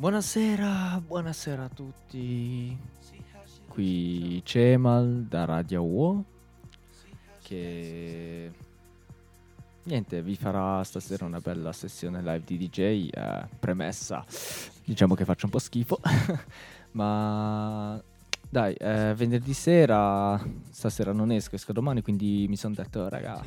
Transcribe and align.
Buonasera, 0.00 0.98
buonasera 1.06 1.64
a 1.64 1.68
tutti. 1.68 2.74
Qui 3.68 4.40
Cemal 4.46 5.26
da 5.28 5.44
Radio 5.44 5.82
UO 5.82 6.24
che 7.42 8.50
niente, 9.82 10.22
vi 10.22 10.36
farà 10.36 10.82
stasera 10.84 11.26
una 11.26 11.40
bella 11.40 11.74
sessione 11.74 12.22
live 12.22 12.44
di 12.46 12.56
DJ, 12.56 13.10
eh, 13.12 13.46
premessa, 13.58 14.24
diciamo 14.86 15.14
che 15.14 15.26
faccio 15.26 15.44
un 15.44 15.52
po' 15.52 15.58
schifo, 15.58 16.00
ma 16.92 18.02
dai, 18.48 18.72
eh, 18.76 19.12
venerdì 19.14 19.52
sera, 19.52 20.42
stasera 20.70 21.12
non 21.12 21.30
esco, 21.30 21.56
esco 21.56 21.74
domani, 21.74 22.00
quindi 22.00 22.46
mi 22.48 22.56
sono 22.56 22.72
detto, 22.74 23.06
raga, 23.10 23.44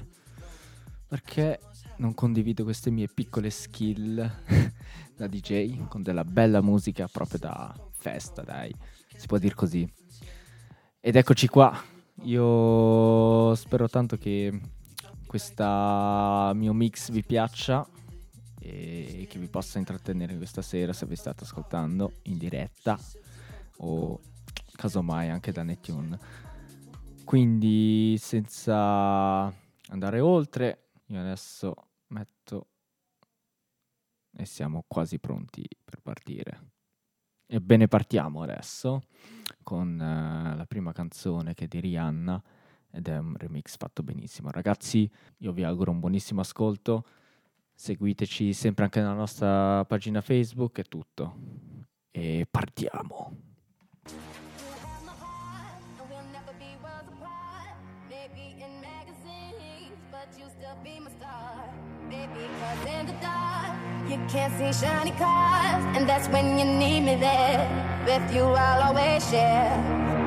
perché 1.14 1.59
non 1.98 2.16
condivido 2.16 2.64
queste 2.64 2.89
mie 2.89 3.07
piccole 3.07 3.52
skill 3.52 4.16
da 5.16 5.27
DJ 5.27 5.86
con 5.88 6.02
della 6.02 6.26
bella 6.26 6.59
musica 6.59 7.08
proprio 7.08 7.38
da 7.38 7.71
festa, 7.91 8.41
dai, 8.41 8.73
si 9.16 9.27
può 9.27 9.38
dire 9.38 9.54
così. 9.54 9.88
Ed 10.99 11.16
eccoci 11.16 11.48
qua, 11.49 11.80
io 12.23 13.54
spero 13.54 13.88
tanto 13.88 14.18
che 14.18 14.59
questo 15.27 15.63
mio 16.55 16.73
mix 16.73 17.12
vi 17.12 17.23
piaccia 17.23 17.88
e 18.59 19.27
che 19.30 19.38
vi 19.38 19.49
possa 19.49 19.77
intrattenere 19.77 20.35
questa 20.35 20.63
sera 20.63 20.93
se 20.93 21.05
vi 21.05 21.16
state 21.16 21.43
ascoltando 21.43 22.13
in 22.23 22.40
diretta 22.40 22.98
o 23.77 24.20
casomai 24.76 25.30
anche 25.30 25.52
da 25.52 25.62
Netune. 25.62 26.18
Quindi 27.23 28.18
senza 28.18 29.54
andare 29.90 30.20
oltre, 30.20 30.82
io 31.13 31.22
adesso 31.22 31.76
metto 32.08 32.67
e 34.35 34.45
siamo 34.45 34.84
quasi 34.88 35.20
pronti 35.20 35.63
per 35.84 36.02
partire. 36.02 36.71
Ebbene 37.45 37.88
partiamo 37.88 38.41
adesso 38.41 39.04
con 39.62 39.93
uh, 39.93 40.57
la 40.57 40.65
prima 40.68 40.91
canzone 40.91 41.54
che 41.54 41.65
è 41.65 41.68
di 41.68 41.79
Rihanna 41.79 42.41
ed 42.90 43.07
è 43.07 43.18
un 43.18 43.35
remix 43.37 43.77
fatto 43.77 44.02
benissimo. 44.02 44.49
Ragazzi, 44.49 45.10
io 45.37 45.52
vi 45.52 45.63
auguro 45.63 45.91
un 45.91 45.99
buonissimo 45.99 46.41
ascolto. 46.41 47.05
Seguiteci 47.76 48.54
sempre 48.54 48.85
anche 48.85 48.99
nella 48.99 49.13
nostra 49.13 49.85
pagina 49.85 50.21
Facebook 50.21 50.80
e 50.80 50.84
tutto. 50.84 51.35
E 52.09 52.48
partiamo. 52.49 53.52
You 64.13 64.19
can't 64.29 64.53
see 64.59 64.72
shiny 64.85 65.09
cars, 65.17 65.83
and 65.97 66.07
that's 66.07 66.28
when 66.28 66.59
you 66.59 66.66
need 66.66 67.01
me 67.01 67.16
there. 67.16 67.66
With 68.06 68.25
you, 68.31 68.44
I'll 68.44 68.89
always 68.89 69.28
share. 69.28 69.73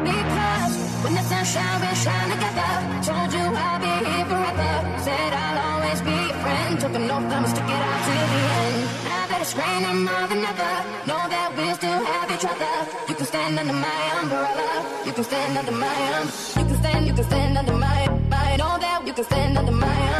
Because 0.02 0.74
when 1.04 1.14
the 1.14 1.22
sun 1.22 1.44
shines, 1.44 1.80
we 1.86 1.94
shine 1.94 2.28
together. 2.34 2.72
Told 3.06 3.30
you 3.32 3.46
I'll 3.46 3.78
be 3.78 3.94
here 4.10 4.26
forever. 4.26 4.72
Said 5.06 5.32
I'll 5.42 5.58
always 5.70 6.00
be 6.00 6.10
your 6.10 6.38
friend. 6.42 6.80
Took 6.80 6.94
an 6.98 7.10
oath, 7.14 7.30
I'ma 7.30 7.46
stick 7.46 7.62
it 7.62 7.82
out 7.90 8.00
to 8.06 8.14
the 8.34 8.42
end. 8.58 8.78
Now 9.06 9.24
that 9.30 9.38
it's 9.44 9.54
raining 9.54 10.02
more 10.02 10.26
than 10.30 10.42
ever, 10.50 10.74
know 11.06 11.22
that 11.34 11.48
we'll 11.56 11.76
still 11.76 12.02
have 12.10 12.28
each 12.34 12.46
other. 12.52 12.74
You 13.08 13.14
can 13.14 13.26
stand 13.26 13.54
under 13.56 13.72
my 13.86 14.02
umbrella. 14.18 14.68
You 15.06 15.12
can 15.12 15.22
stand 15.22 15.58
under 15.58 15.76
my 15.84 15.96
um. 16.18 16.26
You 16.58 16.64
can 16.66 16.76
stand, 16.82 17.06
you 17.06 17.14
can 17.14 17.24
stand 17.30 17.56
under 17.56 17.76
my. 17.76 17.98
I 18.32 18.56
know 18.56 18.78
that 18.82 19.06
you 19.06 19.12
can 19.12 19.24
stand 19.24 19.56
under 19.56 19.70
my 19.70 19.86
um. 19.86 20.15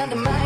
You 0.00 0.06
can 0.06 0.39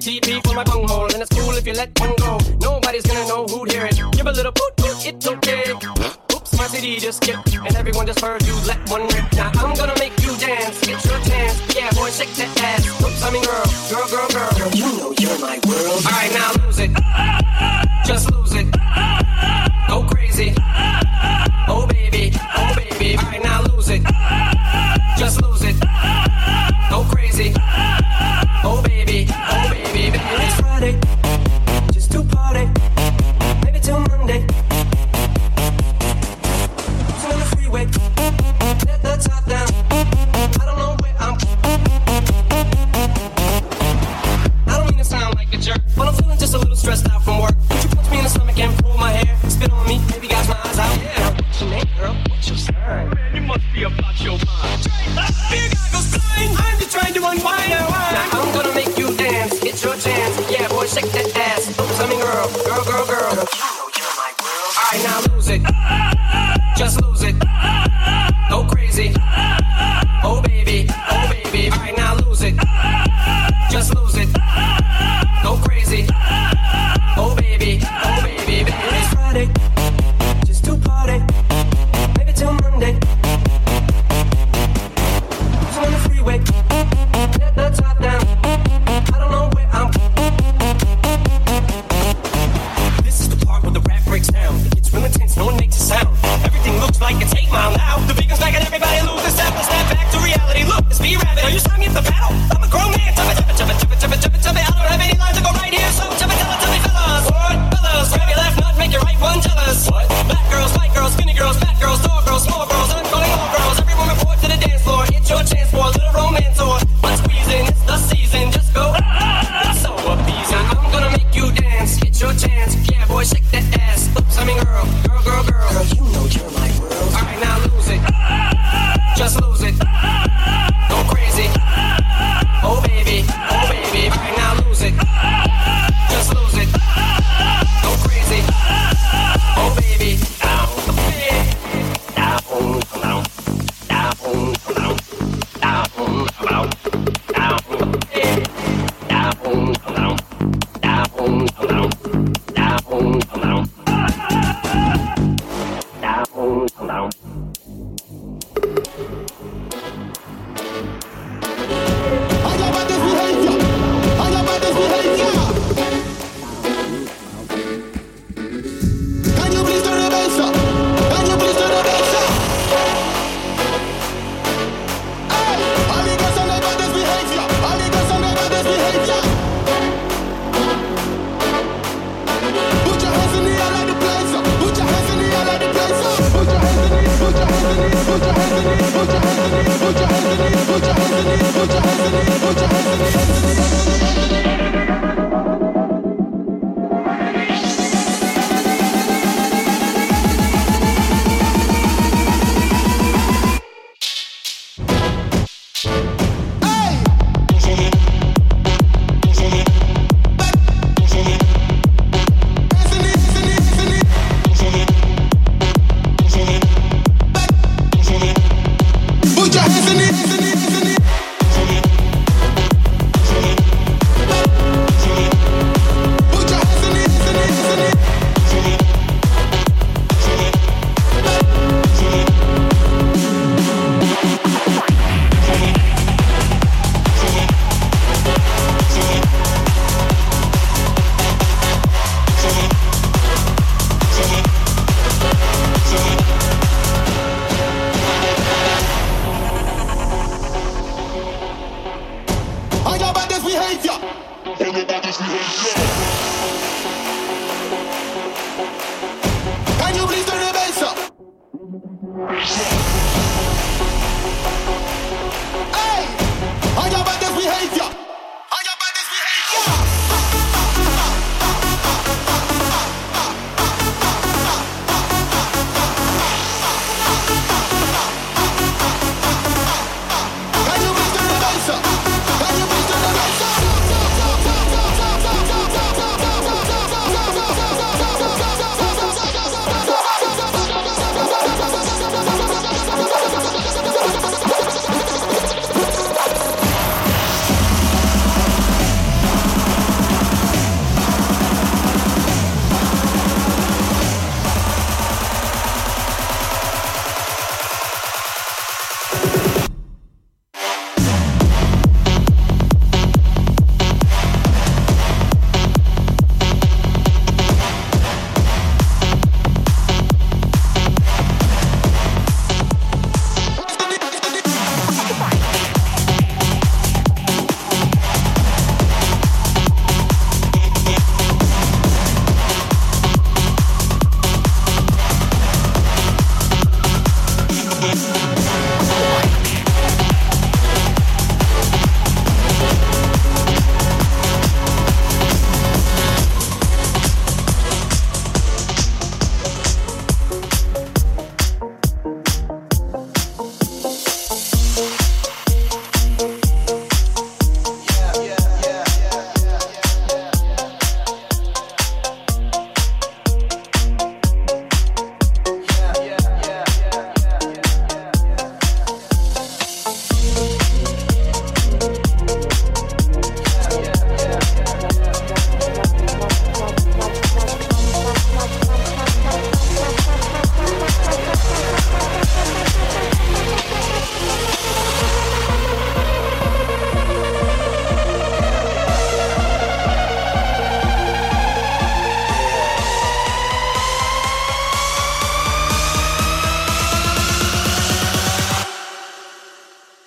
dance 0.00 0.20
floor. 0.26 0.39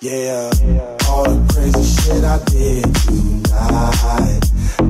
Yeah, 0.04 0.50
all 1.08 1.24
the 1.24 1.40
crazy 1.54 1.82
shit 1.82 2.24
I 2.24 2.38
did 2.44 2.94
tonight. 2.94 4.42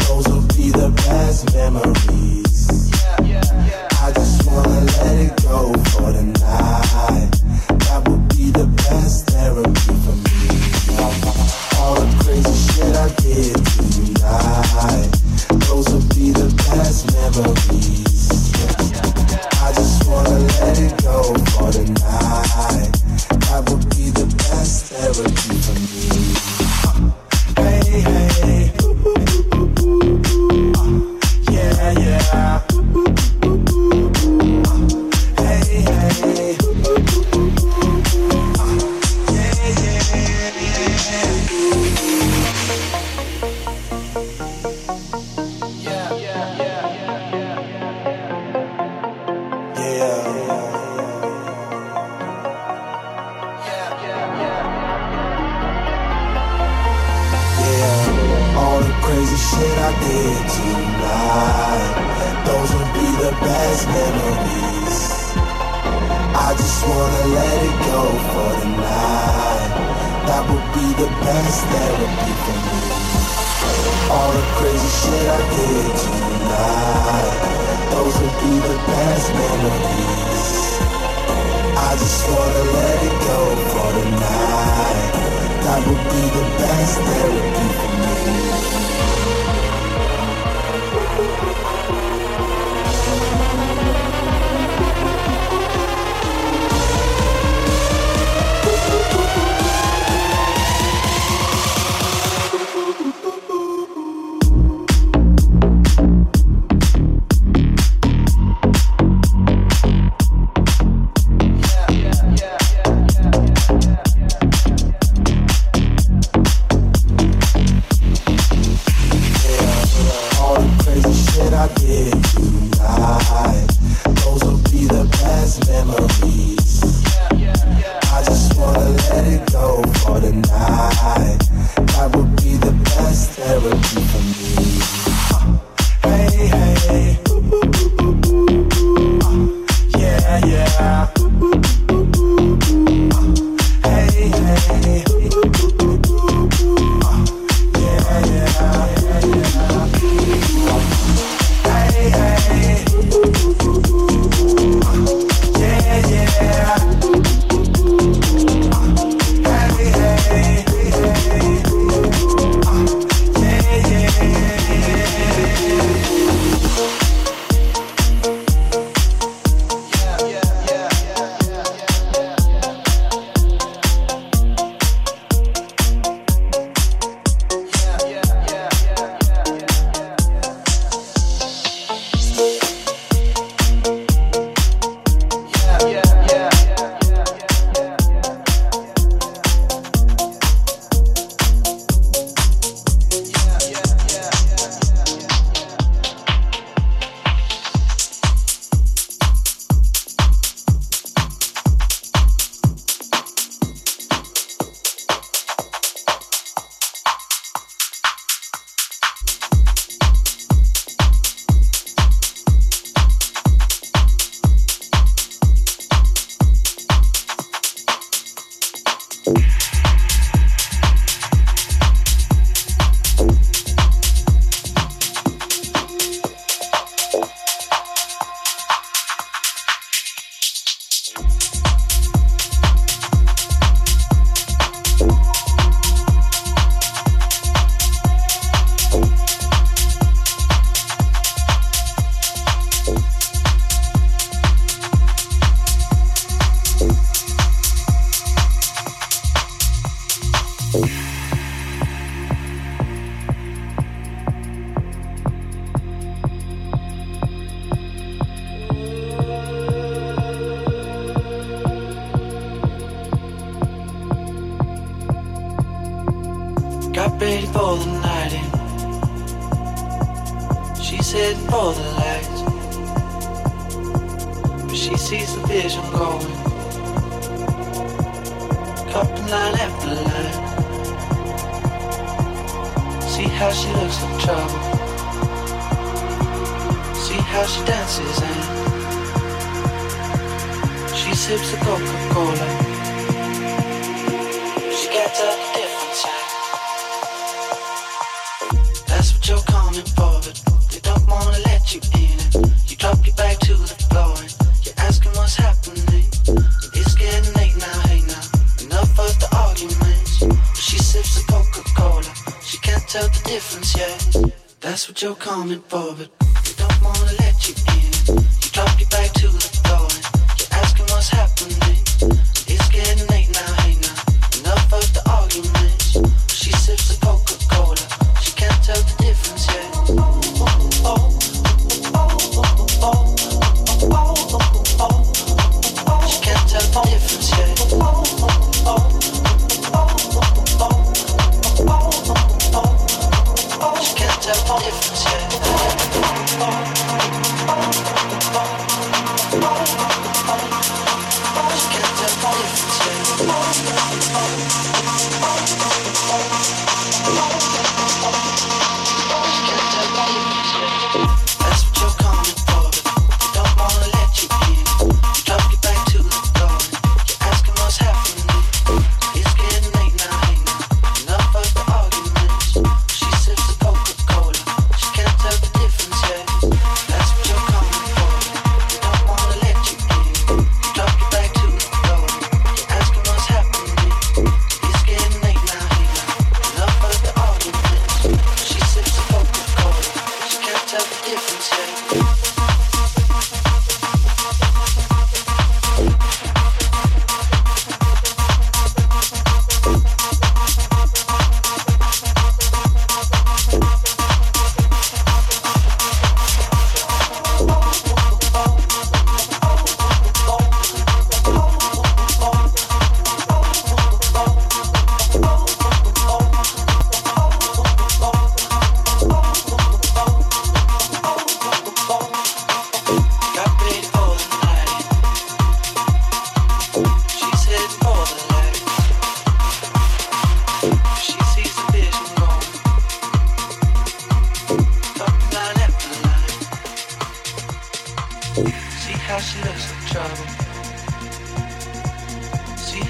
Those 0.09 0.27
will 0.27 0.43
be 0.49 0.73
the 0.73 0.91
best 1.07 1.55
memories. 1.55 2.91
I 4.03 4.13
just 4.13 4.45
wanna 4.45 4.81
let 4.81 5.17
it 5.21 5.43
go 5.45 5.73
for 5.93 6.11
tonight. 6.11 7.34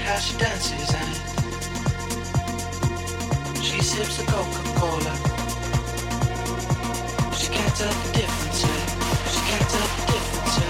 how 0.05 0.19
she 0.19 0.37
dances 0.37 0.93
and 0.93 1.15
she 3.63 3.81
sips 3.81 4.19
a 4.21 4.25
Coca-Cola. 4.27 5.15
She 7.35 7.47
can't 7.51 7.75
tell 7.75 7.91
the 7.91 8.11
difference. 8.13 8.63
Eh? 8.63 8.67
She 9.33 9.41
can't 9.49 9.69
tell 9.73 9.87
the 9.97 10.05
difference. 10.11 10.57
Eh? 10.59 10.63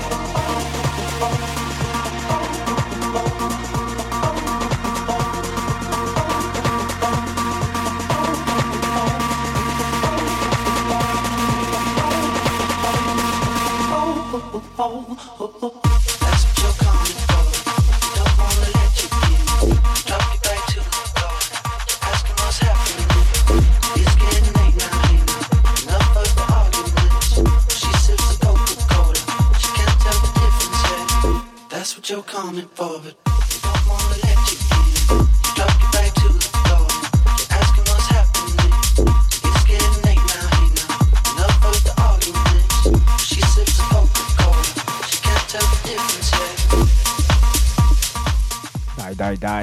Oh, 13.92 14.32
oh, 14.34 14.62
oh. 14.78 14.96
oh, 15.10 15.18
oh, 15.40 15.60
oh 15.62 15.85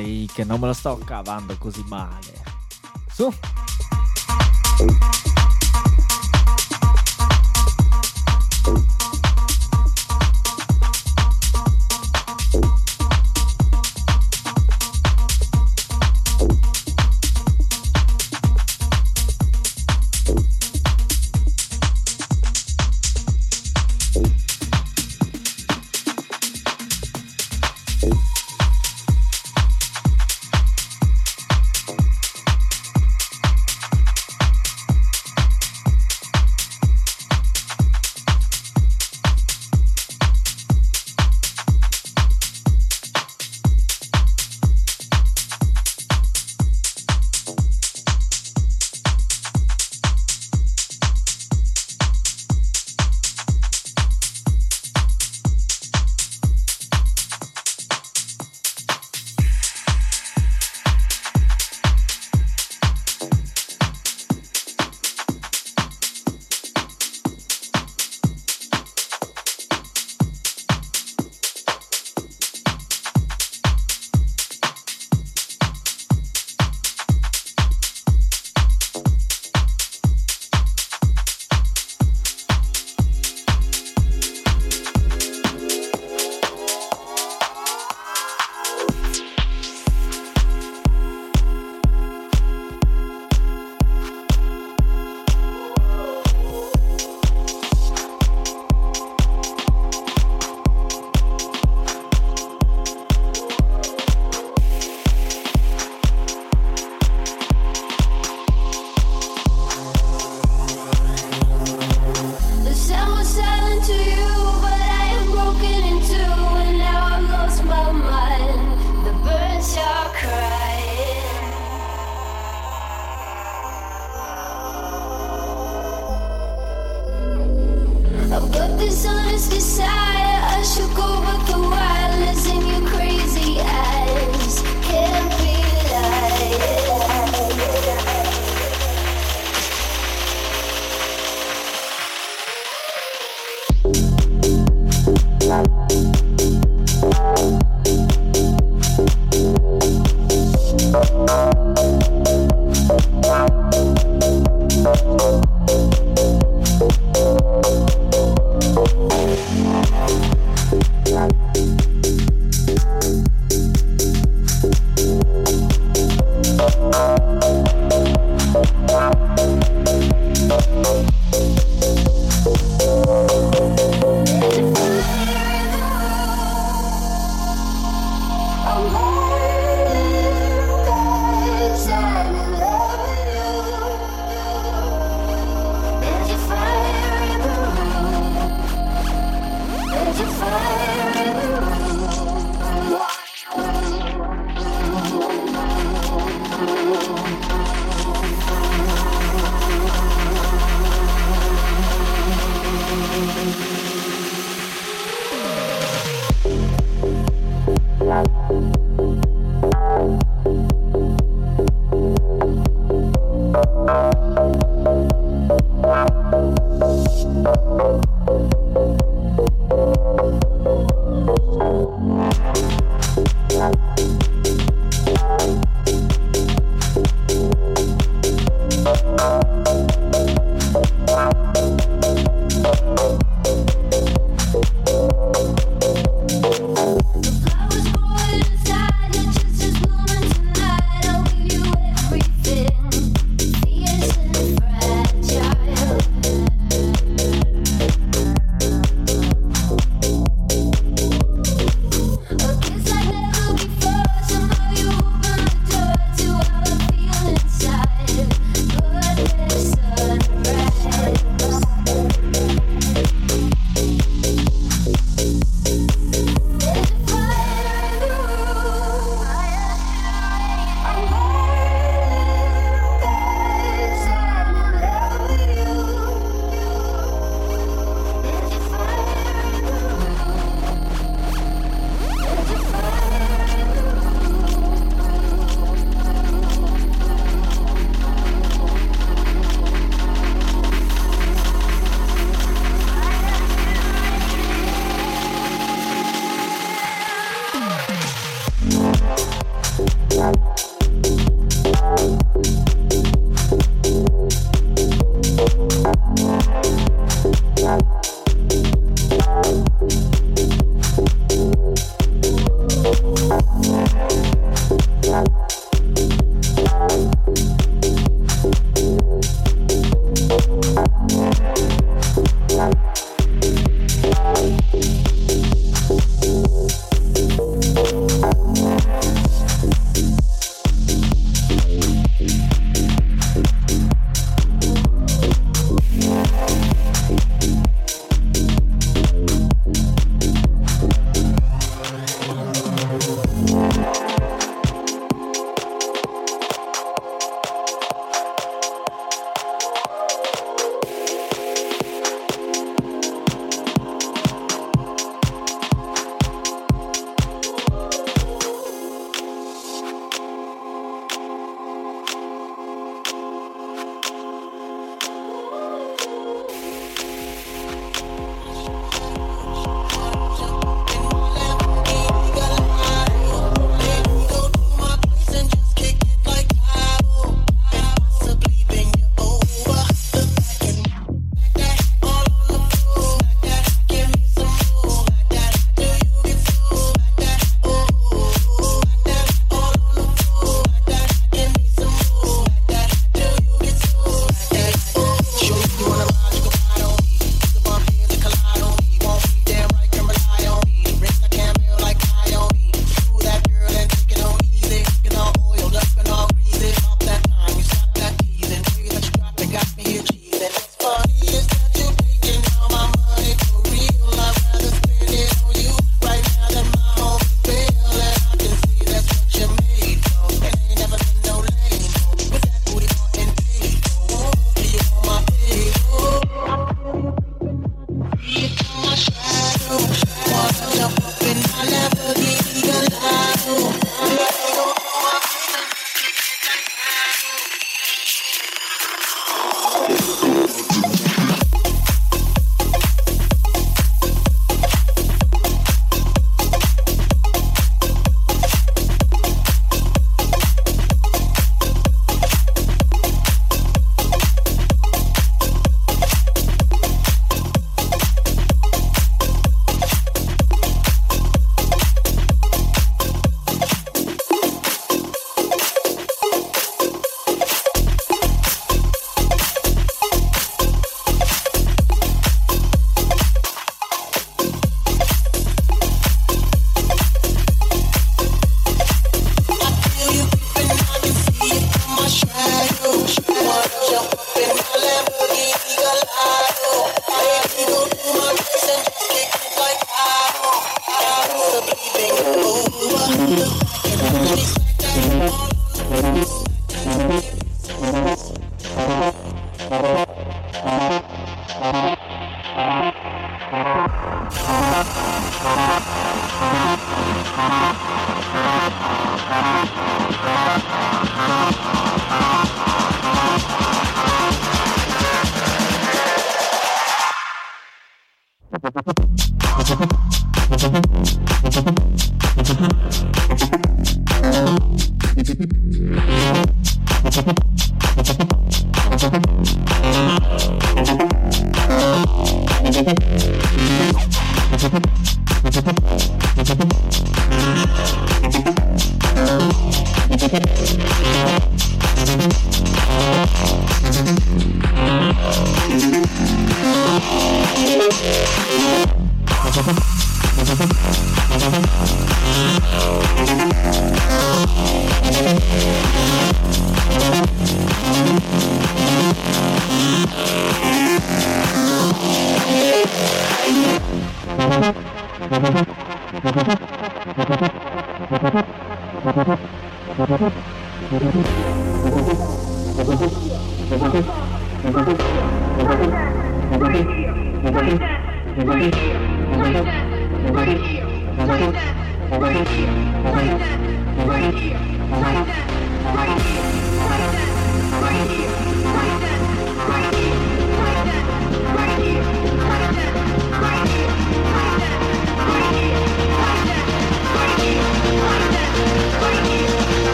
dai, 0.00 0.28
che 0.32 0.44
non 0.44 0.60
me 0.60 0.66
lo 0.66 0.72
sto 0.72 0.98
cavando 1.04 1.56
così 1.58 1.84
male. 1.88 2.42
Su. 3.12 3.32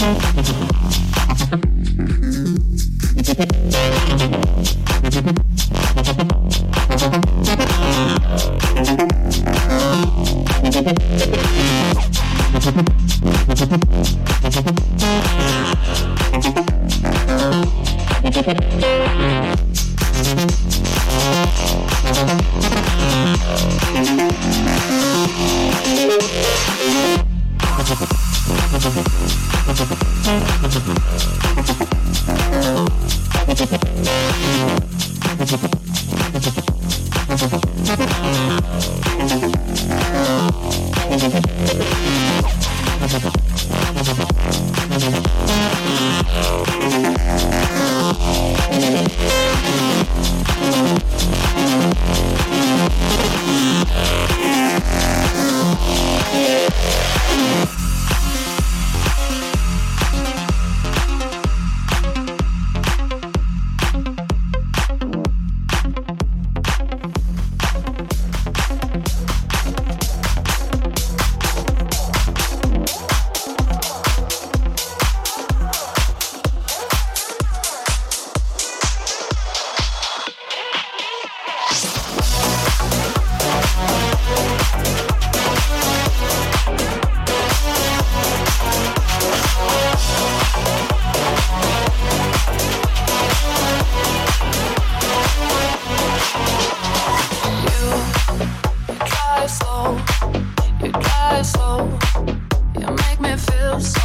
Bye. 0.00 0.20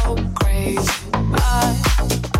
So 0.06 0.14
crazy. 0.34 0.88
I 1.12 2.35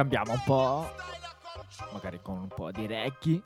cambiamo 0.00 0.32
un 0.32 0.42
po', 0.46 0.90
magari 1.92 2.20
con 2.22 2.38
un 2.38 2.48
po' 2.48 2.70
di 2.70 2.86
reggae. 2.86 3.42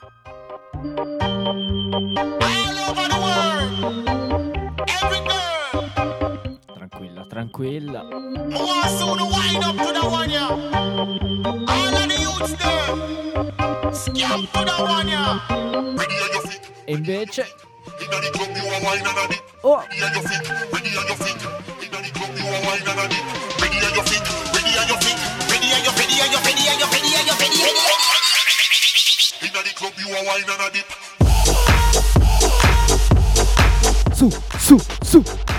Tranquilla, 6.73 7.25
tranquilla. 7.27 8.07
E 16.85 16.93
invece... 16.93 17.53
Oh! 19.59 19.83
Inna 29.41 29.61
club, 29.75 29.93
you 29.99 30.07
a 30.07 30.23
wine 30.25 30.43
and 30.49 30.61
a 30.61 30.69
dip. 30.71 30.89
Su, 34.15 34.31
su, 34.59 34.79
su. 35.03 35.54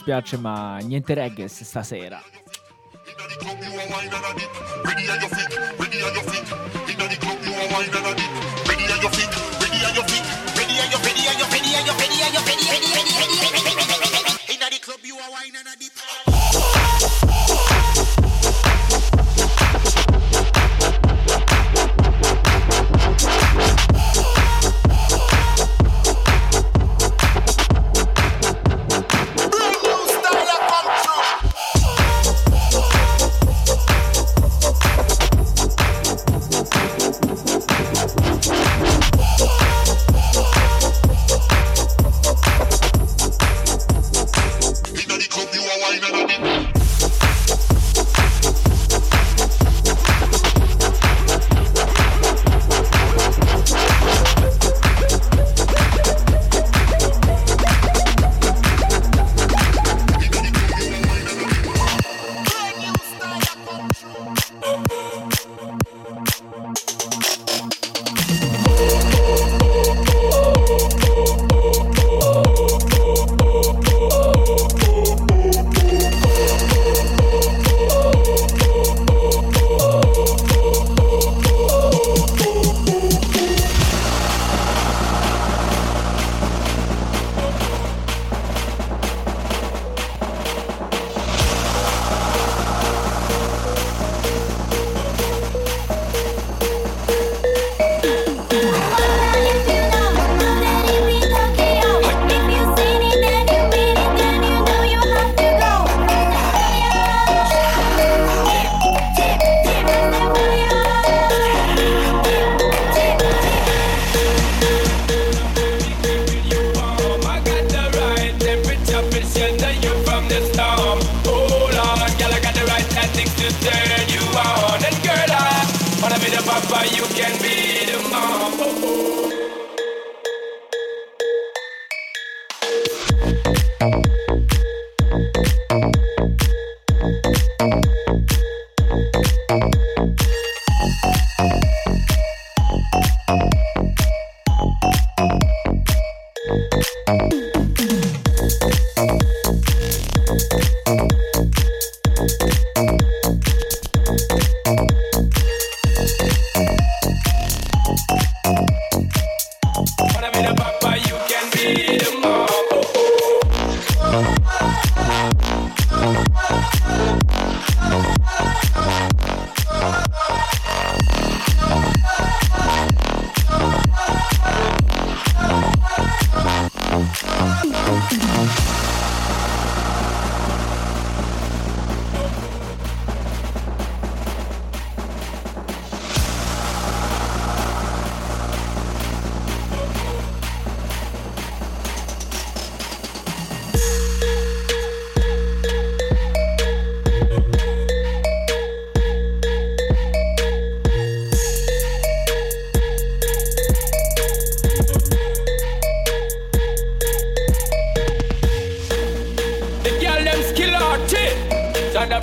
dispiace, 0.00 0.38
ma 0.38 0.78
niente 0.78 1.12
reggae 1.12 1.46
stasera. 1.46 2.20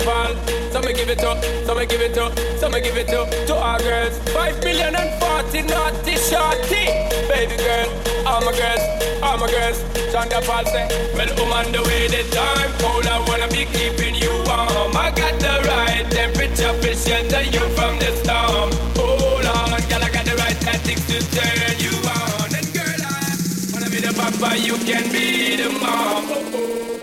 Thunderball. 0.08 0.72
Some 0.72 0.84
me 0.84 0.92
give 0.92 1.08
it 1.08 1.22
up, 1.24 1.42
some 1.66 1.78
me 1.78 1.86
give 1.86 2.00
it 2.00 2.18
up, 2.18 2.38
some 2.58 2.72
me 2.72 2.80
give 2.80 2.96
it 2.96 3.10
up 3.10 3.30
to 3.30 3.54
our 3.56 3.78
girls. 3.78 4.18
Five 4.30 4.60
billion 4.60 4.94
and 4.94 5.10
forty 5.20 5.62
naughty 5.62 6.16
shorty. 6.16 6.86
Baby 7.28 7.56
girl, 7.56 7.88
all 8.26 8.40
my 8.40 8.52
girls, 8.52 8.82
all 9.22 9.38
my 9.38 9.50
girls. 9.50 9.82
Thunderball 10.12 10.64
say, 10.66 10.88
well, 11.14 11.52
on 11.52 11.72
the 11.72 11.82
way 11.82 12.08
the 12.08 12.22
time 12.34 12.72
cold. 12.78 13.06
I 13.06 13.18
wanna 13.28 13.48
be 13.48 13.64
keeping 13.66 14.14
you 14.14 14.30
warm. 14.46 14.96
I 14.96 15.12
got 15.14 15.38
the 15.40 15.60
right 15.68 16.06
temperature 16.10 16.72
for 16.80 16.94
shelter 16.94 17.42
you 17.42 17.64
from 17.76 17.98
the 17.98 18.10
storm. 18.22 18.72
Hold 18.96 19.44
on, 19.44 19.80
girl, 19.88 20.02
I 20.04 20.10
got 20.10 20.24
the 20.24 20.36
right 20.36 20.58
tactics 20.60 21.06
to 21.06 21.20
turn 21.36 21.76
you 21.78 21.92
on. 22.08 22.54
And 22.54 22.68
girl, 22.72 23.00
I 23.04 23.36
wanna 23.72 23.90
be 23.90 24.00
the 24.00 24.12
papa, 24.16 24.56
you 24.58 24.76
can 24.84 25.10
be 25.12 25.56
the 25.56 25.70
mom. 25.80 26.24
I've 26.28 26.97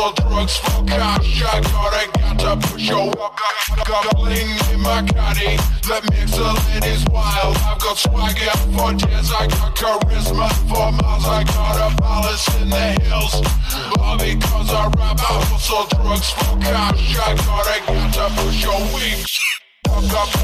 I 0.00 0.02
hustle 0.02 0.30
drugs 0.30 0.56
for 0.56 0.84
cash. 0.86 1.42
I 1.42 1.60
gotta 1.60 2.18
got 2.18 2.38
to 2.38 2.68
push 2.68 2.88
your 2.88 3.10
walk. 3.18 3.38
Got 3.84 4.16
bling 4.16 4.48
in 4.72 4.80
my 4.80 5.02
makes 6.10 6.30
the 6.32 6.52
ladies 6.72 7.04
wild. 7.10 7.56
I've 7.58 7.78
got 7.78 7.98
swagger 7.98 8.50
for 8.72 8.94
days, 8.94 9.30
I 9.30 9.46
got 9.46 9.76
charisma 9.76 10.48
for 10.68 10.92
miles. 10.92 11.26
I 11.26 11.44
got 11.44 11.92
a 11.92 12.02
palace 12.02 12.48
in 12.62 12.70
the 12.70 13.02
hills. 13.02 13.34
All 14.00 14.16
because 14.16 14.70
I 14.70 14.86
rap, 14.96 15.20
I 15.20 15.44
hustle 15.52 15.86
drugs 15.98 16.30
for 16.30 16.58
cash. 16.60 17.16
I 17.18 17.34
gotta 17.34 17.86
got 17.86 18.14
to 18.14 18.42
push 18.42 18.62
your 18.62 18.80
wings. 18.94 19.39
Gracias. 20.02 20.40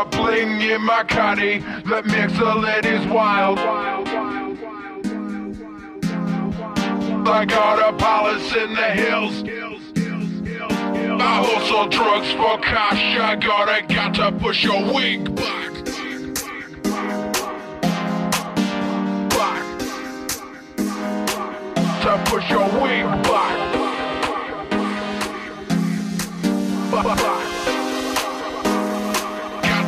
I've 0.00 0.10
bling 0.12 0.62
in 0.62 0.80
my 0.80 1.04
caddy 1.04 1.58
that 1.58 2.06
makes 2.06 2.32
the 2.38 2.54
ladies 2.54 3.06
wild. 3.08 3.58
I 7.28 7.44
got 7.44 7.78
a 7.86 7.92
palace 7.98 8.50
in 8.56 8.74
the 8.74 8.90
hills. 8.92 9.44
I 11.20 11.44
hustle 11.44 11.88
drugs 11.88 12.32
for 12.32 12.58
cash. 12.60 13.18
I 13.20 13.36
gotta 13.36 13.86
got 13.94 14.14
to 14.14 14.32
push 14.38 14.64
your 14.64 14.82
wig 14.90 15.34
back. 15.36 15.74
Back. 19.36 19.64
To 22.00 22.22
push 22.24 22.48
your 22.48 22.68
wig 22.80 23.04
back. 23.24 23.58
Back. 26.90 27.39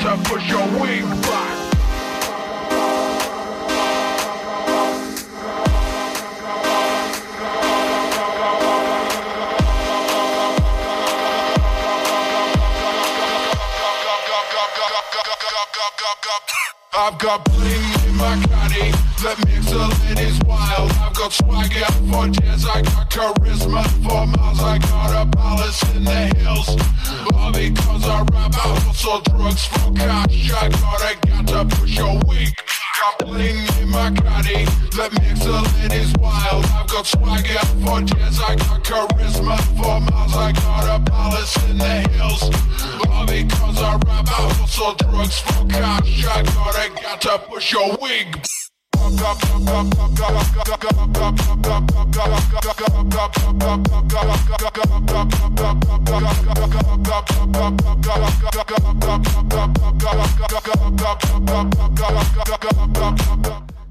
To 0.02 0.16
push 0.24 0.50
your 0.50 0.66
wing 0.80 1.08
back. 1.22 1.72
I've 16.94 17.18
got 17.18 17.44
the 19.22 20.04
ladies 20.08 20.40
wild. 20.46 20.90
I've 20.92 21.14
got 21.14 21.32
swagger 21.32 21.84
for 22.10 22.28
days, 22.28 22.66
I 22.66 22.82
got 22.82 23.08
charisma 23.08 23.86
for 24.02 24.26
miles. 24.26 24.60
I 24.60 24.78
got 24.78 25.26
a 25.26 25.36
palace 25.36 25.80
in 25.94 26.04
the 26.04 26.34
hills. 26.38 26.68
All 27.34 27.52
because 27.52 28.04
I 28.04 28.18
rap, 28.32 28.54
I 28.54 28.80
hustle 28.82 29.20
drugs 29.20 29.64
for 29.66 29.92
cash. 29.92 30.50
I 30.50 30.68
gotta 30.68 31.28
got 31.28 31.70
to 31.70 31.76
push 31.76 31.98
weak. 32.28 32.54
I'm 33.04 33.26
playing 33.26 33.68
in 33.80 33.90
my 33.90 34.10
caddy. 34.10 34.66
Excellent 34.98 35.92
is 35.92 36.12
wild. 36.18 36.64
I've 36.66 36.88
got 36.88 37.06
swagger 37.06 37.64
for 37.84 38.02
jazz. 38.02 38.40
I 38.40 38.56
got 38.56 38.82
charisma 38.82 39.56
for 39.76 40.00
miles. 40.00 40.34
I 40.34 40.50
got 40.52 41.00
a 41.00 41.10
palace 41.10 41.56
in 41.70 41.78
the 41.78 42.08
hills. 42.10 42.42
All 43.08 43.26
because 43.26 43.80
I 43.80 43.94
rap. 44.04 44.26
I 44.28 44.58
also 44.60 44.94
drugs 44.96 45.38
for 45.38 45.66
cash. 45.68 46.24
I 46.26 46.42
gotta 46.42 47.02
got 47.02 47.20
to 47.20 47.38
push 47.38 47.72
your 47.72 47.96
wig. 48.00 48.44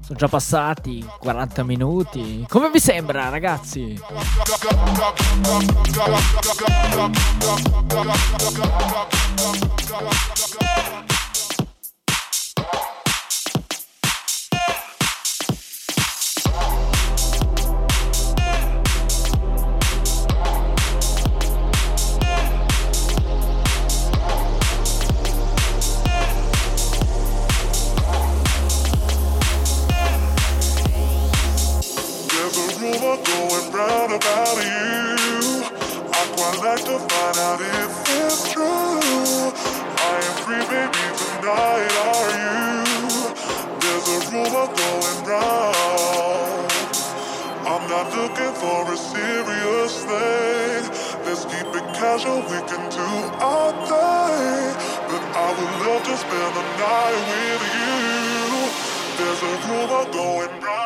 Sono 0.00 0.18
già 0.18 0.28
passati 0.28 1.06
40 1.18 1.62
minuti. 1.64 2.44
Come 2.48 2.70
vi 2.70 2.80
sembra, 2.80 3.28
ragazzi? 3.28 4.00
If 37.34 37.94
it's 38.20 38.52
true. 38.52 38.64
I 38.64 40.14
am 40.20 40.36
free, 40.44 40.64
baby, 40.68 41.04
tonight. 41.16 41.92
Are 42.04 42.30
you? 42.36 42.84
There's 43.80 44.08
a 44.08 44.18
rumor 44.32 44.68
going 44.68 45.18
round. 45.24 46.72
I'm 47.64 47.84
not 47.88 48.08
looking 48.16 48.52
for 48.60 48.92
a 48.92 48.96
serious 48.96 50.04
thing. 50.04 50.82
Let's 51.24 51.44
keep 51.46 51.68
it 51.72 51.86
casual, 51.96 52.42
we 52.42 52.60
can 52.68 52.84
do 52.90 53.08
thing. 53.88 54.76
But 55.08 55.22
I 55.32 55.48
would 55.56 55.74
love 55.86 56.02
to 56.04 56.16
spend 56.16 56.52
the 56.58 56.64
night 56.84 57.20
with 57.32 57.64
you. 57.76 57.92
There's 59.16 59.42
a 59.42 59.52
rumor 59.68 60.04
going 60.12 60.60
round. 60.60 60.81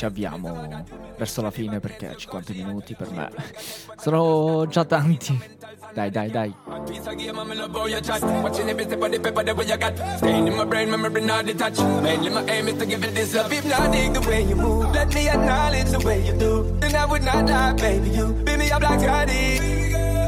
ci 0.00 0.06
avviamo 0.06 0.82
verso 1.18 1.42
la 1.42 1.50
fine 1.50 1.78
perché 1.78 2.14
50 2.16 2.54
minuti 2.54 2.94
per 2.94 3.10
me 3.10 3.30
sono 3.98 4.66
già 4.66 4.86
tanti. 4.86 5.38
Dai, 5.92 6.10
dai, 6.10 6.30
dai. 6.30 6.54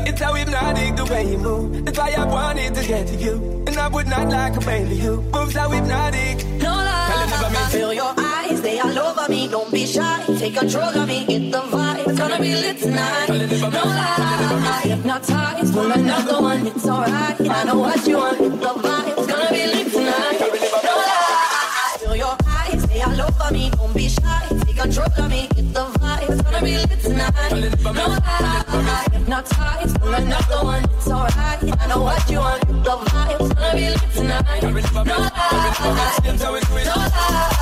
It's 0.05 0.21
how 0.21 0.35
hypnotic 0.35 0.97
the 0.97 1.05
way 1.05 1.31
you 1.31 1.39
move. 1.39 1.89
It's 1.89 1.97
why 1.97 2.11
I 2.11 2.25
wanted 2.27 2.75
to 2.75 2.83
get 2.83 3.07
to 3.07 3.15
you. 3.15 3.65
And 3.67 3.79
I 3.79 3.89
would 3.89 4.09
not 4.09 4.29
like 4.29 4.57
a 4.57 4.61
baby 4.61 4.97
you. 4.97 5.23
Moves 5.33 5.55
how 5.55 5.71
hypnotic. 5.71 6.42
They 8.63 8.79
all 8.79 8.99
over 8.99 9.29
me. 9.29 9.49
Don't 9.49 9.71
be 9.71 9.85
shy, 9.87 10.25
take 10.39 10.55
control 10.55 10.85
of 10.85 11.09
me, 11.09 11.27
get 11.27 11.51
the 11.51 11.59
vibe. 11.59 12.07
It's 12.07 12.19
gonna 12.19 12.39
be 12.41 12.55
lit 12.55 12.79
tonight. 12.79 13.27
Tell 13.27 13.41
it 13.41 13.51
never 13.51 13.71
No 13.71 13.71
miss. 13.71 13.83
Tell 13.83 13.83
it 13.83 14.63
lie, 14.63 14.81
miss. 14.83 14.93
hypnotized, 14.93 15.75
pull 15.75 15.93
another 15.93 16.41
one, 16.41 16.67
it's 16.67 16.87
alright. 16.89 17.41
I 17.41 17.65
know 17.65 17.79
what 17.79 18.07
you 18.07 18.17
want, 18.19 18.39
get 18.39 18.51
the 18.53 18.73
vibe. 18.85 19.09
It's 19.19 19.27
gonna 19.27 19.51
be 19.51 19.67
lit 19.67 19.93
tonight. 19.93 20.39
No 20.87 20.95
lie, 20.97 21.97
feel 21.99 22.17
your 22.17 22.37
eyes, 22.47 22.87
they 22.87 23.03
all 23.03 23.21
over 23.21 23.53
me. 23.53 23.71
Don't 23.71 23.95
be 23.95 24.09
shy, 24.09 24.47
take 24.65 24.77
control 24.77 25.09
of 25.19 25.31
me, 25.31 25.49
get 25.55 25.75
the 25.75 25.85
vibe. 25.99 26.31
It's 26.31 26.43
gonna 26.43 26.63
be 26.63 26.77
lit 26.77 27.01
tonight. 27.01 27.35
No 27.83 27.91
lie, 27.93 29.07
hypnotized. 29.13 30.01
Pull 30.01 30.15
another 30.15 30.65
one, 30.65 30.85
it's 30.85 31.09
alright. 31.09 31.81
I 31.81 31.87
know 31.89 32.03
what 32.03 32.31
you 32.31 32.39
want, 32.39 32.61
get 32.67 32.85
the 32.85 32.91
vibe. 32.91 33.41
It's 33.41 33.55
gonna 33.55 33.75
be 33.75 33.89
lit 33.91 34.13
tonight. 34.15 34.63
No 34.63 35.17
lie, 35.19 36.23
no 36.87 36.95
lie, 36.95 37.62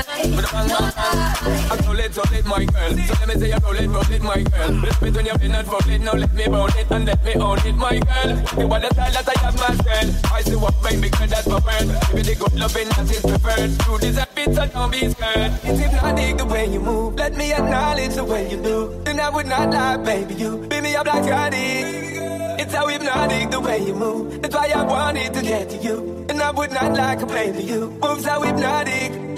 Gonna 0.31 0.41
be 0.41 0.41
lit 0.41 0.49
tonight. 0.49 0.67
No. 0.67 1.51
I 1.71 1.77
roll 1.85 1.99
it, 1.99 2.15
roll 2.15 2.33
it, 2.33 2.45
my 2.45 2.65
girl. 2.65 2.91
So 2.91 3.13
let 3.19 3.27
me 3.27 3.35
say 3.35 3.51
I 3.51 3.57
roll 3.57 3.75
it, 3.75 3.87
roll 3.87 4.11
it, 4.11 4.21
my 4.21 4.43
girl. 4.43 4.79
Flip 4.79 5.03
it 5.03 5.15
when 5.15 5.37
been 5.37 5.55
and 5.55 5.67
roll 5.67 5.89
it, 5.89 6.01
now 6.01 6.13
let 6.13 6.33
me 6.33 6.45
roll 6.47 6.67
it 6.67 6.91
and 6.91 7.05
let 7.05 7.25
me 7.25 7.33
own 7.35 7.59
it, 7.59 7.75
my 7.75 7.99
girl. 7.99 8.59
You 8.59 8.67
want 8.67 8.83
the 8.83 8.89
style 8.93 9.11
that 9.11 9.29
I 9.29 9.39
have 9.41 9.55
myself. 9.55 10.33
I 10.33 10.41
see 10.41 10.55
what 10.55 10.83
baby 10.83 11.09
girl, 11.09 11.27
that's 11.27 11.47
my 11.47 11.59
word. 11.59 12.01
Give 12.07 12.15
me 12.15 12.21
the 12.21 12.35
good 12.35 12.59
loving 12.59 12.89
that 12.89 13.11
is 13.11 13.21
preferred. 13.21 13.71
You 13.87 13.97
deserve 13.99 14.37
it, 14.37 14.55
so 14.55 14.65
don't 14.67 14.91
be 14.91 15.09
scared. 15.09 15.51
It's 15.63 15.79
hypnotic 15.79 16.37
the 16.37 16.45
way 16.45 16.65
you 16.67 16.79
move. 16.79 17.15
Let 17.15 17.35
me 17.35 17.53
acknowledge 17.53 18.15
the 18.15 18.23
way 18.23 18.49
you 18.51 18.61
do. 18.61 19.01
Then 19.03 19.19
I 19.19 19.29
would 19.29 19.47
not 19.47 19.69
lie, 19.69 19.97
baby. 19.97 20.35
You 20.35 20.57
beat 20.67 20.83
me 20.83 20.95
up 20.95 21.07
like 21.07 21.27
Cardi. 21.27 21.57
It's 22.61 22.73
how 22.73 22.87
hypnotic 22.87 23.51
the 23.51 23.59
way 23.59 23.79
you 23.85 23.95
move. 23.95 24.41
That's 24.41 24.55
why 24.55 24.71
I 24.73 24.83
wanted 24.83 25.33
to 25.33 25.41
get 25.41 25.69
to 25.71 25.77
you. 25.77 26.25
And 26.29 26.41
I 26.41 26.51
would 26.51 26.71
not 26.71 26.93
like 26.93 27.19
to 27.19 27.25
to 27.25 27.61
you. 27.61 27.99
Moves 28.01 28.23
so 28.23 28.41
hypnotic. 28.41 29.30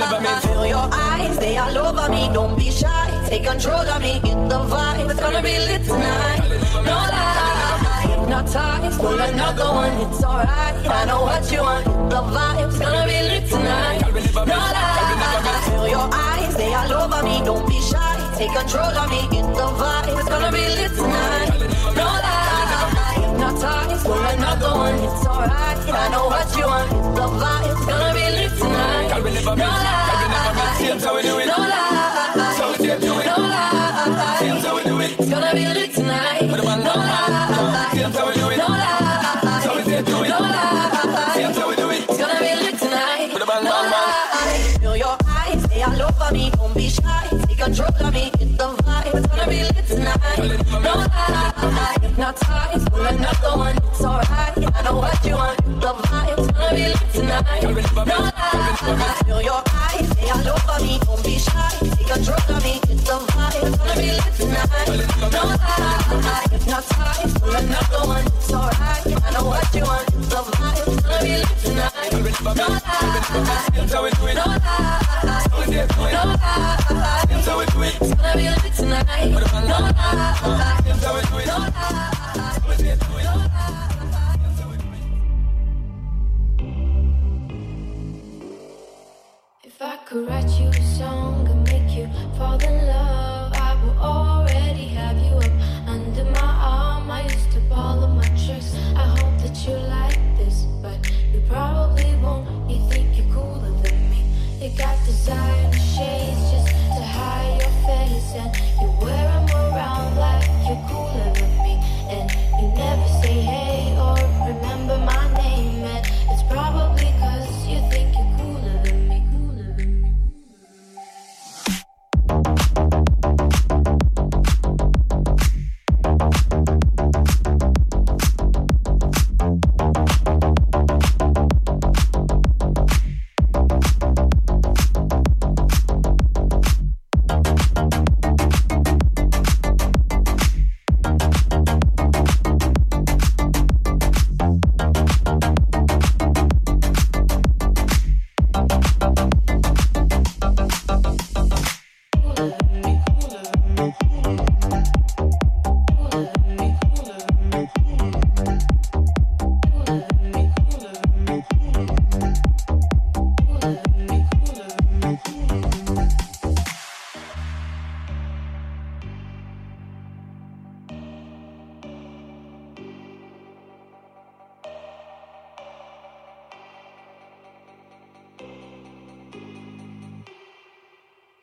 No 0.00 0.06
Tell 0.06 0.16
it 0.16 0.22
never 0.22 0.34
lie, 0.34 0.40
feel 0.40 0.66
your 0.66 0.88
eyes, 0.94 1.38
they 1.38 1.56
all 1.58 1.76
over 1.76 2.08
me. 2.08 2.30
Don't 2.32 2.56
be 2.58 2.70
shy, 2.70 3.26
take 3.28 3.44
control 3.44 3.86
of 3.86 4.00
me. 4.00 4.14
Get 4.24 4.48
the 4.48 4.58
vibe, 4.72 5.10
it's 5.10 5.20
gonna 5.20 5.42
be 5.42 5.58
lit 5.58 5.84
tonight. 5.84 6.40
No 6.88 6.96
lie, 7.12 8.06
hypnotized, 8.08 8.98
pull 8.98 9.20
another 9.20 9.64
one, 9.64 9.92
it's 10.00 10.24
alright. 10.24 10.88
I 10.88 11.04
know 11.04 11.20
what 11.20 11.52
you 11.52 11.60
want. 11.60 11.84
Get 11.84 12.08
the 12.08 12.22
vibe, 12.32 12.68
it's 12.68 12.78
gonna 12.78 13.06
be 13.06 13.20
lit 13.28 13.46
tonight. 13.50 14.00
No 14.34 14.56
lie, 14.56 15.62
feel 15.68 15.88
your 15.88 16.08
eyes, 16.10 16.56
they 16.56 16.72
all 16.72 16.92
over 16.92 17.22
me. 17.22 17.42
Don't 17.44 17.68
be 17.68 17.78
shy, 17.82 18.16
take 18.38 18.54
control 18.56 18.96
of 19.02 19.10
me. 19.10 19.20
Get 19.30 19.46
the 19.52 19.68
vibe, 19.80 20.18
it's 20.18 20.28
gonna 20.30 20.50
be 20.50 20.64
lit 20.80 20.92
tonight. 20.96 21.50
No 21.94 22.08
lie, 22.24 22.49
hypnotized, 23.50 24.04
pull 24.06 24.14
another 24.14 24.70
one, 24.76 24.94
it's 24.94 25.26
alright. 25.26 25.78
I 25.90 26.08
know 26.10 26.26
what 26.26 26.56
you 26.56 26.66
want. 26.66 26.90
The 27.16 27.22
vibe, 27.22 27.70
it's 27.70 27.86
gonna 27.86 28.14
be 28.14 28.24
lit 28.36 28.52
tonight. 28.58 29.08
Can 29.10 29.24
we 29.24 29.30
No? 29.30 29.40
Can 29.40 29.56
we 29.56 30.28
never 30.30 30.52
lie, 30.58 30.76
Same 30.78 31.00
how 31.00 31.16
we 31.16 31.22
do 31.22 31.38
it. 31.38 31.46
no 31.46 31.56
lie, 31.58 32.54
So 32.56 32.70
we 32.72 32.78
do 32.78 32.92
it. 32.92 33.26
no 33.26 33.36
lie. 33.36 34.36
Same 34.38 34.56
how 34.62 34.76
we 34.76 34.82
do 34.84 35.00
it. 35.00 35.10
It's 35.20 35.28
gonna 35.30 35.52
be 35.54 35.64
lit 35.66 35.94
tonight. 35.94 36.42
No 36.42 36.56
lie, 36.56 37.90
Same 37.92 38.12
how 38.12 38.26
we 38.28 38.34
do 38.34 38.48
it. 38.50 38.58
no 38.58 38.66
lie, 38.68 39.60
So 39.64 39.76
we 39.76 39.82
do 39.84 39.90
it. 39.98 40.28
no 40.28 40.38
lie. 40.38 41.32
Same 41.34 41.52
how 41.54 41.68
we 41.68 41.76
do 41.76 41.90
it. 41.90 42.02
It's 42.08 42.18
gonna 42.18 42.38
be 42.40 42.54
lit 42.62 42.78
tonight. 42.78 43.30
A 43.34 43.62
No 43.64 43.76
lie. 43.92 44.78
Feel 44.80 44.96
your 44.96 45.16
eyes, 45.26 45.62
they 45.68 45.82
all 45.82 46.02
over 46.02 46.32
me. 46.32 46.50
Don't 46.50 46.74
be 46.74 46.88
shy, 46.88 47.26
take 47.48 47.58
control 47.58 47.88
of 48.06 48.14
me. 48.14 48.30
Get 48.38 48.58
the 48.58 48.68
vibe. 48.84 49.14
It's 49.14 49.26
gonna 49.26 49.46
be 49.48 49.62
lit 49.62 49.86
tonight. 49.86 50.38
No 50.82 50.94
lie, 50.94 51.49
hypnotized. 52.00 52.90
Pull 52.92 53.06
another 53.06 53.56
one. 53.58 53.76
It's 53.76 54.04
alright. 54.04 54.76
I 54.76 54.82
know 54.82 54.96
what 54.96 55.24
you 55.24 55.34
want. 55.34 55.58
The 55.80 55.92
vibe. 55.94 56.38
It's 56.38 56.50
gonna 56.52 56.74
be 56.74 56.84
lit 56.84 57.12
tonight. 57.12 57.62
No 57.62 58.18
lie. 58.18 59.22
Feel 59.26 59.42
your 59.42 59.62
eyes, 59.70 60.08
they 60.10 60.30
all 60.30 60.48
over 60.48 60.78
me. 60.84 60.98
Don't 61.04 61.22
be 61.24 61.38
shy, 61.38 61.70
take 61.80 62.06
control 62.06 62.56
of 62.56 62.62
me. 62.64 62.80
Get 62.86 62.98
the. 63.06 63.16
It's 63.62 63.76
gonna 63.76 63.94
be 63.96 64.10
lit 64.10 64.34
tonight. 64.36 65.30
No 65.32 65.42
lie, 65.44 66.46
hypnotized. 66.50 67.40
Pull 67.40 67.54
another 67.56 68.02
one. 68.06 68.26
It's 68.26 68.52
alright. 68.52 69.24
I 69.24 69.30
know 69.32 69.44
what 69.46 69.74
you 69.74 69.82
want. 69.82 70.06
The 70.06 70.36
vibe. 70.36 70.88
It's 70.88 71.02
gonna 71.02 71.22
be 71.22 71.32
lit 71.36 71.58
tonight. 71.62 72.12
No 72.12 72.66
lie. 72.66 72.80
Same 73.74 73.88
how 73.88 74.02
we 74.04 74.10
do 74.10 74.26
it. 74.26 74.34
No 74.34 74.44
lie, 74.46 75.46
So 75.50 75.58
we 75.58 75.64
same 75.64 75.88
do 75.88 76.04
it. 76.04 76.12
no 76.12 76.24
lie, 76.24 77.24
Same 77.28 77.40
how 77.40 77.58
we 77.58 77.66
do 77.66 77.82
it. 77.82 77.94
it's 78.00 78.14
gonna 78.14 78.36
be 78.36 78.48
lit 78.48 78.74
tonight. 78.74 79.30
No 79.30 79.89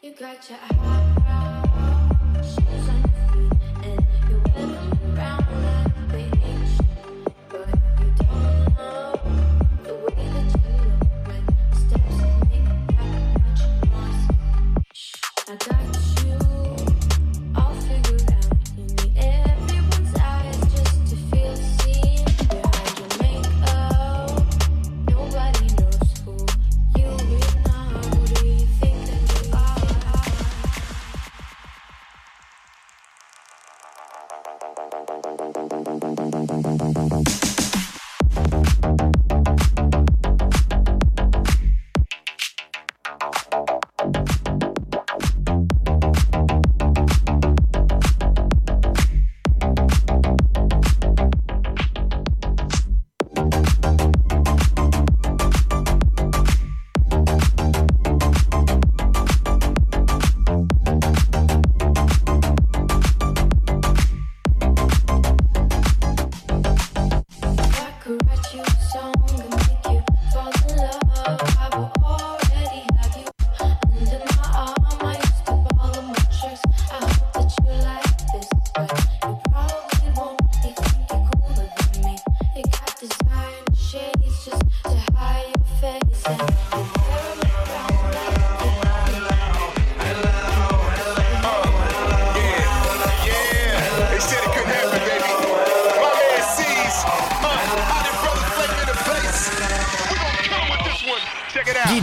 You 0.07 0.13
got 0.13 0.49
your 0.49 0.57
eyebrows, 0.69 1.36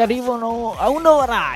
arrivano 0.00 0.74
a 0.78 0.88
un'ora. 0.88 1.54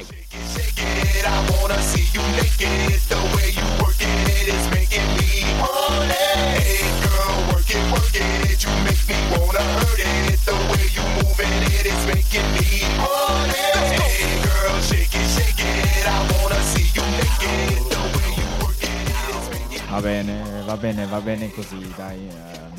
Va 19.95 20.01
bene, 20.01 20.43
va 20.67 20.77
bene, 20.77 21.07
va 21.07 21.21
bene 21.21 21.51
così, 21.53 21.93
dai. 21.97 22.27
Eh. 22.27 22.74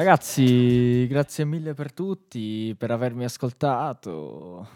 Ragazzi, 0.00 1.06
grazie 1.08 1.44
mille 1.44 1.74
per 1.74 1.92
tutti, 1.92 2.74
per 2.74 2.90
avermi 2.90 3.22
ascoltato. 3.22 4.66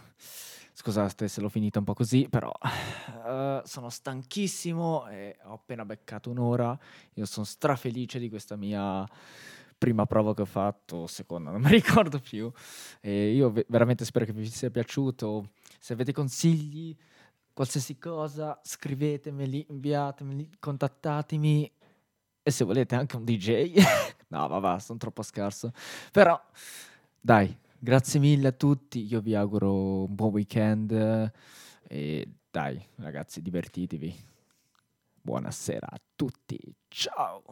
Scusate 0.75 1.29
se 1.29 1.41
l'ho 1.41 1.49
finita 1.49 1.79
un 1.79 1.87
po' 1.87 1.95
così, 1.95 2.29
però 2.29 2.53
uh, 2.53 3.63
sono 3.65 3.89
stanchissimo 3.89 5.09
e 5.09 5.39
ho 5.45 5.55
appena 5.55 5.87
beccato 5.87 6.29
un'ora. 6.29 6.79
Io 7.15 7.25
sono 7.25 7.47
strafelice 7.47 8.19
di 8.19 8.29
questa 8.29 8.57
mia 8.57 9.09
prima 9.79 10.05
prova 10.05 10.35
che 10.35 10.43
ho 10.43 10.45
fatto, 10.45 11.07
seconda, 11.07 11.51
non 11.51 11.63
mi 11.63 11.71
ricordo 11.73 12.19
più. 12.19 12.53
E 13.01 13.33
io 13.33 13.51
ve- 13.51 13.65
veramente 13.67 14.05
spero 14.05 14.27
che 14.27 14.35
vi 14.35 14.45
sia 14.45 14.71
piaciuto. 14.71 15.53
Se 15.81 15.95
avete 15.95 16.13
consigli, 16.13 16.95
qualsiasi 17.55 17.97
cosa, 17.97 18.61
scrivetemeli, 18.63 19.69
inviatemeli, 19.71 20.51
contattatemi 20.59 21.73
e 22.43 22.51
se 22.51 22.65
volete 22.67 22.95
anche 22.95 23.17
un 23.17 23.25
DJ. 23.25 23.73
No, 24.29 24.49
vabbè, 24.49 24.81
sono 24.81 24.99
troppo 24.99 25.23
scarso. 25.23 25.73
Però, 26.13 26.41
dai, 27.21 27.57
grazie 27.79 28.21
mille 28.21 28.49
a 28.49 28.53
tutti. 28.53 29.05
Io 29.07 29.21
vi 29.21 29.35
auguro 29.35 30.05
un 30.05 30.15
buon 30.15 30.33
weekend. 30.33 31.33
E 31.89 32.29
dai, 32.51 32.85
ragazzi, 32.97 33.43
divertitevi. 33.43 34.15
Buonasera 35.23 35.87
a 35.91 36.01
tutti. 36.15 36.59
Ciao. 36.89 37.43